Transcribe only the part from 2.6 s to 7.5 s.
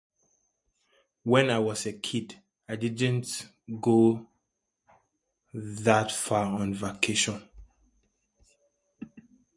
I didn't go that far on vacation.